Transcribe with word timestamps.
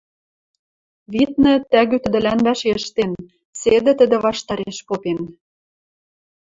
Виднӹ, 1.13 1.53
тӓгӱ 1.71 1.97
тӹдӹлӓн 2.03 2.39
вӓшештен, 2.45 3.11
седӹ 3.61 3.91
тӹдӹ 3.99 4.17
ваштареш 4.25 4.77
попен: 4.87 5.19